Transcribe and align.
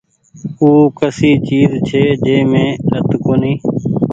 او 0.59 0.69
ڪسي 0.99 1.31
چئيز 1.47 1.71
ڇي 1.87 2.03
جي 2.23 2.37
مين 2.51 2.67
رت 2.93 3.09
ڪونيٚ۔ 3.23 3.61